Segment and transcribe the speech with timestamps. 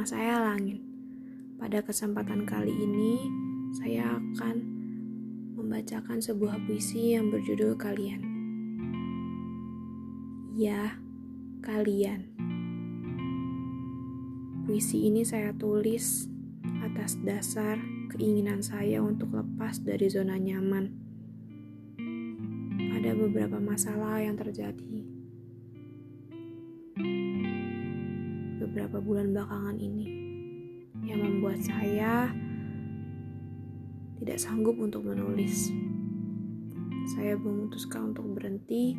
[0.00, 0.80] Nama saya Langin.
[1.60, 3.20] Pada kesempatan kali ini,
[3.76, 4.56] saya akan
[5.60, 8.24] membacakan sebuah puisi yang berjudul Kalian.
[10.56, 10.96] Ya,
[11.60, 12.32] kalian.
[14.64, 16.32] Puisi ini saya tulis
[16.80, 17.76] atas dasar
[18.16, 20.96] keinginan saya untuk lepas dari zona nyaman.
[22.96, 25.20] Ada beberapa masalah yang terjadi
[28.70, 30.06] beberapa bulan belakangan ini
[31.02, 32.30] yang membuat saya
[34.22, 35.74] tidak sanggup untuk menulis.
[37.10, 38.94] Saya memutuskan untuk berhenti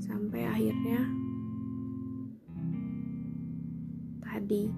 [0.00, 1.04] sampai akhirnya
[4.24, 4.72] tadi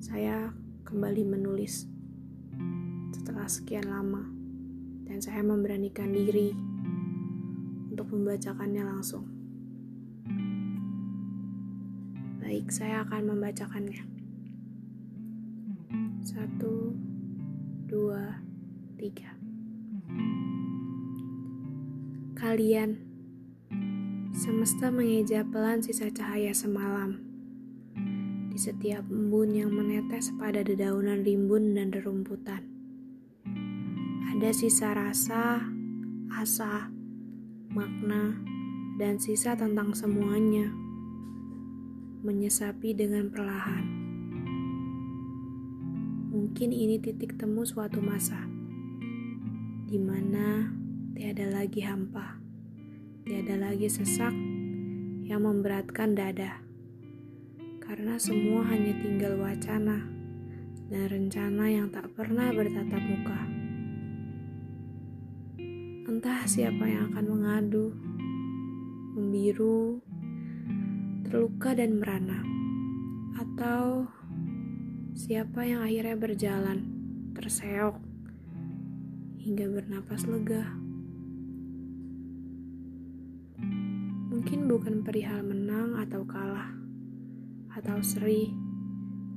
[0.00, 0.48] saya
[0.88, 1.84] kembali menulis
[3.12, 4.24] setelah sekian lama
[5.04, 6.56] dan saya memberanikan diri
[7.92, 9.39] untuk membacakannya langsung.
[12.50, 14.02] Baik, saya akan membacakannya.
[16.18, 16.98] Satu,
[17.86, 18.42] dua,
[18.98, 19.38] tiga.
[22.34, 22.98] Kalian,
[24.34, 27.22] semesta mengeja pelan sisa cahaya semalam.
[28.50, 32.66] Di setiap embun yang menetes pada dedaunan rimbun dan rerumputan.
[34.26, 35.70] Ada sisa rasa,
[36.34, 36.90] asa,
[37.70, 38.34] makna,
[38.98, 40.89] dan sisa tentang semuanya
[42.20, 43.84] menyesapi dengan perlahan.
[46.30, 48.44] Mungkin ini titik temu suatu masa,
[49.88, 50.68] di mana
[51.16, 52.36] tiada lagi hampa,
[53.24, 54.36] tiada lagi sesak
[55.24, 56.60] yang memberatkan dada,
[57.80, 60.04] karena semua hanya tinggal wacana
[60.92, 63.40] dan rencana yang tak pernah bertatap muka.
[66.04, 67.96] Entah siapa yang akan mengadu,
[69.16, 70.04] membiru,
[71.30, 72.42] terluka dan merana,
[73.38, 74.10] atau
[75.14, 76.90] siapa yang akhirnya berjalan
[77.38, 78.02] terseok
[79.38, 80.74] hingga bernapas lega.
[84.26, 86.74] Mungkin bukan perihal menang atau kalah,
[87.78, 88.50] atau seri,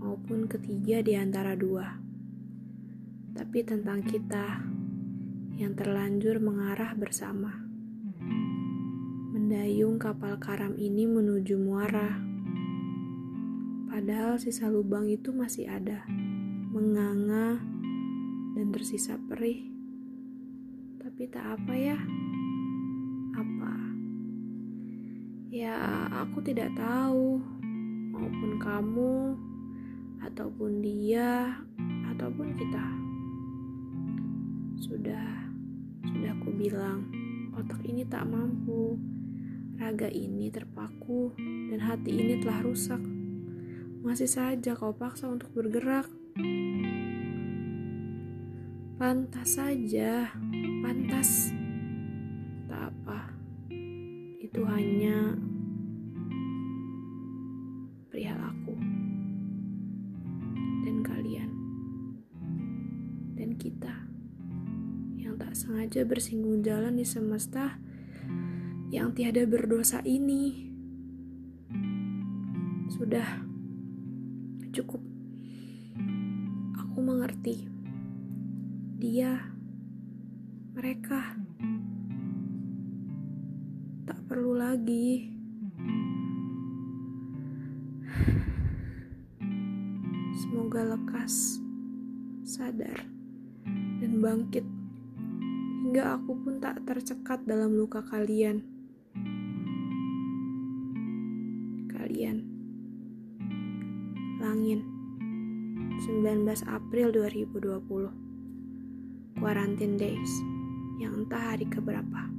[0.00, 2.00] maupun ketiga di antara dua,
[3.36, 4.64] tapi tentang kita
[5.60, 7.63] yang terlanjur mengarah bersama
[9.44, 12.16] mendayung kapal karam ini menuju muara.
[13.92, 16.00] Padahal sisa lubang itu masih ada,
[16.72, 17.60] menganga
[18.56, 19.68] dan tersisa perih.
[20.96, 22.00] Tapi tak apa ya?
[23.36, 23.72] Apa?
[25.52, 27.36] Ya, aku tidak tahu.
[28.16, 29.36] Maupun kamu,
[30.24, 31.52] ataupun dia,
[32.16, 32.86] ataupun kita.
[34.80, 35.52] Sudah,
[36.00, 37.04] sudah aku bilang,
[37.52, 38.96] otak ini tak mampu
[39.74, 41.34] Raga ini terpaku
[41.70, 43.02] dan hati ini telah rusak.
[44.06, 46.06] Masih saja kau paksa untuk bergerak.
[48.94, 50.30] Pantas saja,
[50.78, 51.50] pantas.
[52.70, 53.34] Tak apa,
[54.38, 55.34] itu hanya
[58.14, 58.78] perihal aku
[60.86, 61.50] dan kalian
[63.34, 64.06] dan kita
[65.18, 67.82] yang tak sengaja bersinggung jalan di semesta
[68.94, 70.70] yang tiada berdosa ini.
[72.94, 73.42] Sudah
[74.70, 75.02] cukup.
[76.78, 77.66] Aku mengerti.
[79.02, 79.50] Dia,
[80.78, 81.34] mereka
[84.06, 85.26] tak perlu lagi.
[90.38, 91.58] Semoga lekas,
[92.46, 93.10] sadar,
[93.98, 94.62] dan bangkit
[95.82, 98.73] hingga aku pun tak tercekat dalam luka kalian.
[106.24, 110.32] 19 April 2020 Quarantine Days
[110.96, 112.32] yang entah hari keberapa.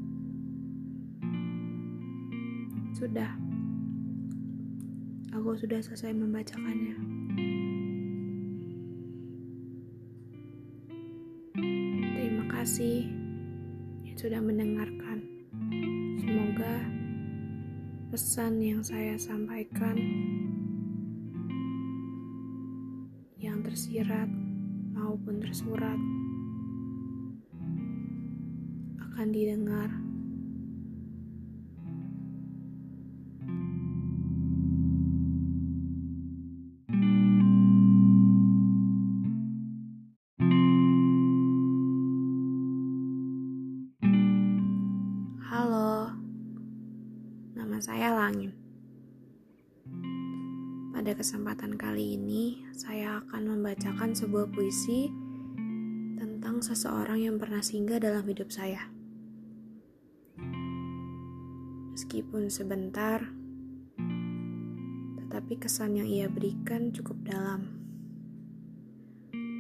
[2.98, 3.30] Sudah.
[5.38, 6.98] Aku sudah selesai membacakannya.
[12.10, 13.06] Terima kasih
[14.02, 15.22] yang sudah mendengarkan.
[16.26, 16.90] Semoga
[18.10, 19.94] pesan yang saya sampaikan
[23.66, 24.30] tersirat
[24.94, 25.98] maupun tersurat
[29.02, 29.90] akan didengar
[51.26, 55.10] kesempatan kali ini, saya akan membacakan sebuah puisi
[56.22, 58.94] tentang seseorang yang pernah singgah dalam hidup saya.
[61.98, 63.26] Meskipun sebentar,
[65.18, 67.74] tetapi kesan yang ia berikan cukup dalam.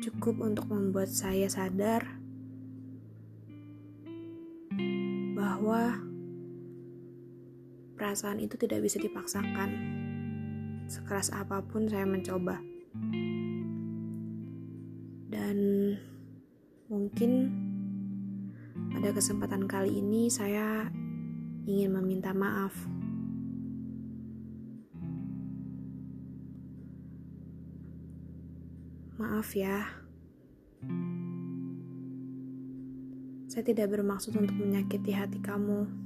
[0.05, 2.21] Cukup untuk membuat saya sadar
[5.33, 5.97] bahwa
[7.97, 10.04] perasaan itu tidak bisa dipaksakan
[10.85, 12.61] sekeras apa pun saya mencoba.
[15.29, 15.57] Dan
[16.87, 17.51] mungkin
[18.93, 20.87] pada kesempatan kali ini saya
[21.65, 22.73] ingin meminta maaf.
[29.15, 29.83] Maaf ya.
[33.49, 36.04] Saya tidak bermaksud untuk menyakiti hati kamu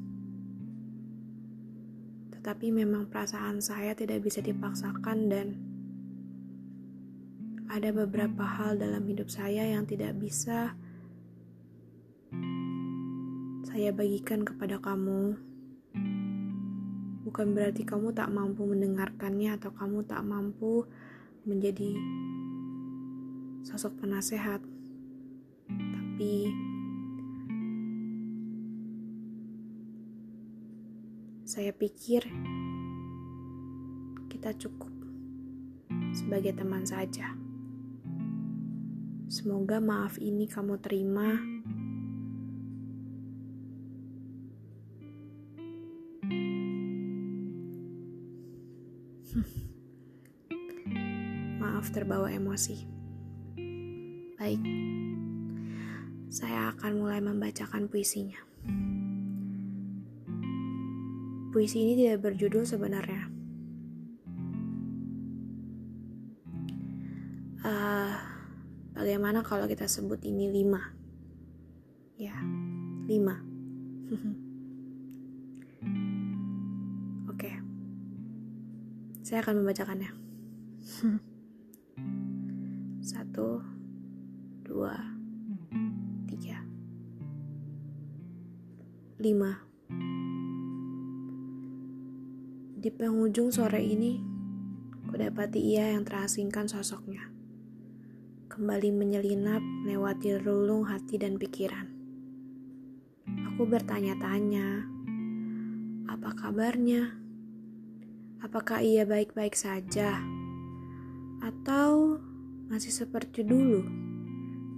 [2.40, 5.60] tetapi memang perasaan saya tidak bisa dipaksakan dan
[7.68, 10.72] ada beberapa hal dalam hidup saya yang tidak bisa
[13.68, 15.36] saya bagikan kepada kamu.
[17.28, 20.88] Bukan berarti kamu tak mampu mendengarkannya atau kamu tak mampu
[21.44, 21.92] menjadi
[23.68, 24.64] sosok penasehat.
[25.68, 26.56] Tapi
[31.50, 32.30] Saya pikir
[34.30, 34.94] kita cukup
[36.14, 37.34] sebagai teman saja.
[39.26, 41.42] Semoga maaf ini kamu terima.
[51.66, 52.78] Maaf terbawa emosi.
[54.38, 54.62] Baik,
[56.30, 58.49] saya akan mulai membacakan puisinya.
[61.50, 63.26] Puisi ini tidak berjudul sebenarnya.
[67.66, 68.14] Uh,
[68.94, 70.94] bagaimana kalau kita sebut ini lima?
[72.22, 72.38] Ya,
[73.10, 73.42] lima.
[77.34, 77.58] Oke, okay.
[79.26, 80.14] saya akan membacakannya.
[83.10, 83.58] Satu,
[84.62, 84.94] dua,
[86.30, 86.62] tiga,
[89.18, 89.69] lima.
[92.80, 94.24] Di penghujung sore ini,
[95.12, 97.28] kudapati ia yang terasingkan sosoknya.
[98.48, 101.92] Kembali menyelinap lewati relung hati dan pikiran.
[103.52, 104.88] Aku bertanya-tanya,
[106.08, 107.20] apa kabarnya?
[108.48, 110.16] Apakah ia baik-baik saja?
[111.44, 112.24] Atau
[112.72, 113.84] masih seperti dulu,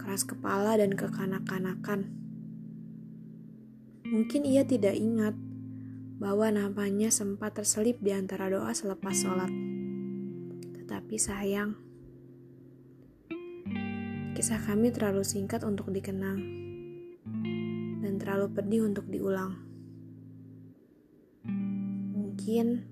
[0.01, 2.09] keras kepala dan kekanak-kanakan?
[4.09, 5.50] Mungkin ia tidak ingat
[6.21, 9.49] bahwa namanya sempat terselip di antara doa selepas sholat.
[10.77, 11.73] Tetapi sayang,
[14.37, 16.37] kisah kami terlalu singkat untuk dikenang
[18.05, 19.65] dan terlalu pedih untuk diulang.
[22.13, 22.85] Mungkin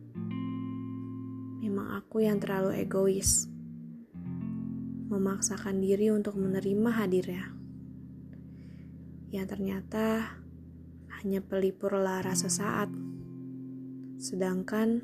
[1.62, 3.46] memang aku yang terlalu egois,
[5.06, 7.46] memaksakan diri untuk menerima hadirnya,
[9.30, 10.34] yang ternyata
[11.22, 12.90] hanya pelipur lara sesaat
[14.20, 15.00] sedangkan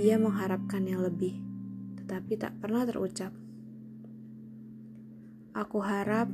[0.00, 1.36] ia mengharapkan yang lebih,
[2.00, 3.36] tetapi tak pernah terucap.
[5.52, 6.32] Aku harap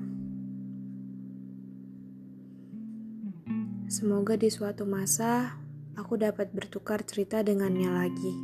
[3.91, 5.59] semoga di suatu masa
[5.99, 8.35] aku dapat bertukar cerita dengannya lagi.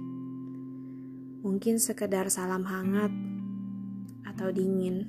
[1.47, 3.15] Mungkin sekedar salam hangat
[4.27, 5.07] atau dingin.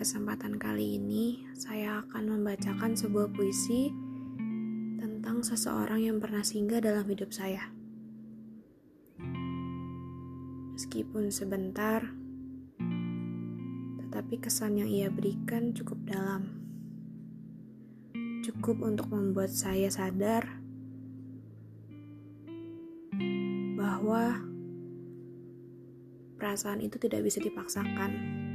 [0.00, 3.92] Kesempatan kali ini, saya akan membacakan sebuah puisi
[4.96, 7.68] tentang seseorang yang pernah singgah dalam hidup saya.
[10.72, 12.00] Meskipun sebentar,
[14.00, 16.48] tetapi kesan yang ia berikan cukup dalam.
[18.40, 20.48] Cukup untuk membuat saya sadar
[23.76, 24.48] bahwa
[26.40, 28.48] perasaan itu tidak bisa dipaksakan.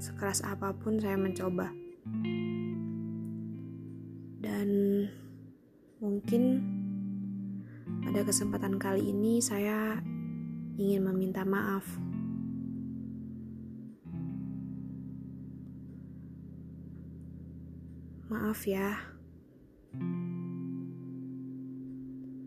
[0.00, 1.68] Sekeras apa pun saya mencoba.
[4.40, 4.68] Dan
[6.00, 6.64] mungkin
[8.00, 10.00] pada kesempatan kali ini saya
[10.80, 11.84] ingin meminta maaf.
[18.32, 18.96] Maaf ya.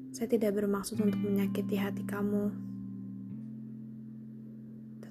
[0.09, 2.72] Saya tidak bermaksud untuk menyakiti hati kamu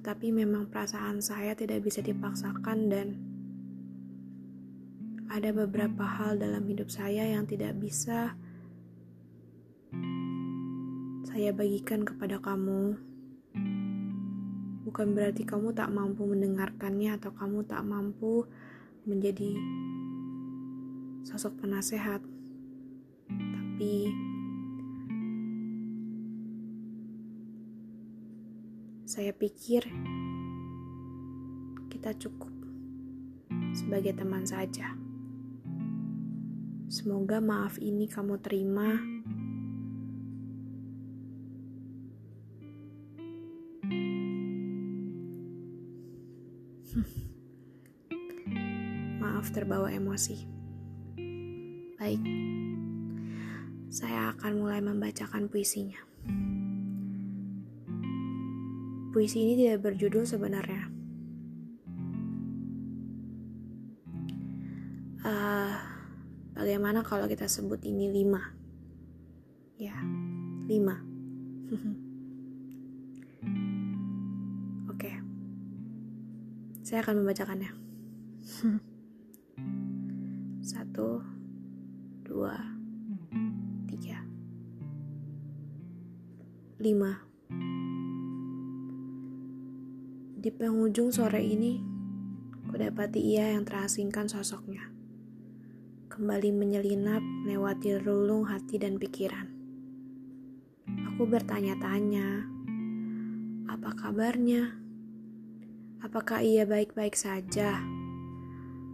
[0.03, 3.07] tapi memang perasaan saya tidak bisa dipaksakan dan
[5.31, 8.35] ada beberapa hal dalam hidup saya yang tidak bisa
[11.23, 12.99] saya bagikan kepada kamu.
[14.85, 18.45] Bukan berarti kamu tak mampu mendengarkannya atau kamu tak mampu
[19.07, 19.55] menjadi
[21.25, 22.21] sosok penasehat.
[23.31, 24.13] Tapi
[29.13, 29.85] Saya pikir
[31.85, 32.49] kita cukup
[33.77, 34.89] sebagai teman saja.
[36.89, 38.97] Semoga maaf ini kamu terima.
[49.21, 50.41] Maaf terbawa emosi.
[52.01, 52.25] Baik,
[53.93, 56.12] saya akan mulai membacakan puisinya.
[59.13, 60.89] Puisi ini tidak berjudul sebenarnya.
[65.21, 65.77] Uh,
[66.57, 68.41] bagaimana kalau kita sebut ini lima?
[69.77, 69.93] Ya,
[70.65, 70.97] lima.
[74.89, 75.21] Oke, okay.
[76.81, 77.69] saya akan membacakannya.
[80.73, 81.21] Satu,
[82.25, 82.57] dua,
[83.85, 84.25] tiga,
[86.81, 87.32] lima.
[90.43, 91.79] Di penghujung sore ini,
[92.67, 94.91] kudapati ia yang terasingkan sosoknya.
[96.11, 99.47] Kembali menyelinap lewati relung hati dan pikiran.
[101.07, 102.43] Aku bertanya-tanya,
[103.71, 104.75] apa kabarnya?
[106.03, 107.79] Apakah ia baik-baik saja?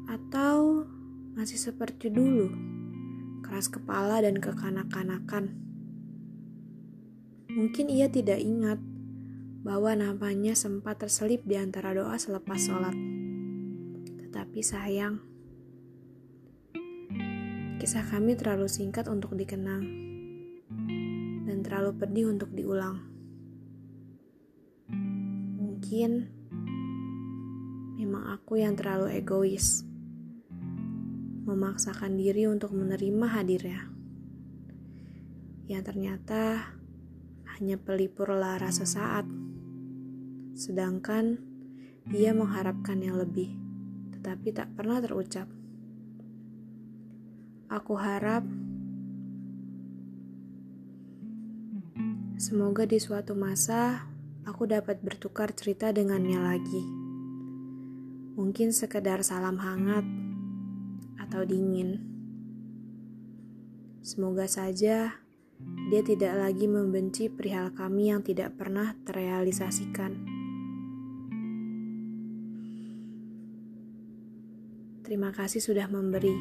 [0.06, 0.86] Atau
[1.34, 2.53] masih seperti dulu,
[3.41, 5.58] keras kepala dan kekanak-kanakan?
[7.50, 8.77] Mungkin ia tidak ingat
[9.60, 12.96] bahwa namanya sempat terselip di antara doa selepas sholat.
[14.24, 15.20] Tetapi sayang,
[17.84, 19.84] kisah kami terlalu singkat untuk dikenang
[21.44, 23.04] dan terlalu pedih untuk diulang.
[25.60, 26.12] Mungkin
[28.00, 29.84] memang aku yang terlalu egois,
[31.44, 33.92] memaksakan diri untuk menerima hadirnya,
[35.68, 36.72] yang ternyata
[37.60, 39.49] hanya pelipur lara sesaat
[40.60, 41.39] sedangkan
[42.12, 43.56] ia mengharapkan yang lebih,
[44.20, 45.48] tetapi tak pernah terucap.
[47.72, 48.44] Aku harap
[52.36, 54.04] semoga di suatu masa
[54.44, 56.84] aku dapat bertukar cerita dengannya lagi.
[58.36, 60.04] Mungkin sekedar salam hangat
[61.24, 62.04] atau dingin.
[64.04, 65.13] Semoga saja
[65.92, 70.38] dia tidak lagi membenci perihal kami yang tidak pernah terrealisasikan.
[75.10, 76.38] Terima kasih sudah memberi,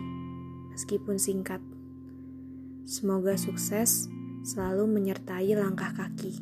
[0.77, 1.57] meskipun singkat.
[2.85, 4.13] Semoga sukses
[4.45, 6.37] selalu menyertai langkah kaki.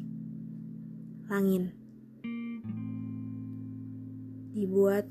[1.31, 1.71] Langin
[4.59, 5.07] dibuat